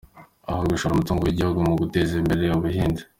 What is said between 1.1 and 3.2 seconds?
w’Igihugu mu guteza imbere Ubuhinzi;